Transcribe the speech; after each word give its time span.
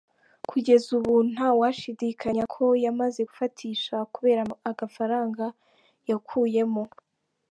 Kugeza 0.49 0.87
ubu 0.97 1.13
nta 1.31 1.49
washidikanya 1.59 2.43
ko 2.53 2.65
yamaze 2.85 3.19
gufatisha 3.29 3.95
kubera 4.13 4.41
agafaranga 4.71 5.45
yakuyemo. 6.09 6.83